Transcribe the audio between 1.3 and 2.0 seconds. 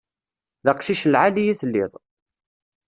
i telliḍ.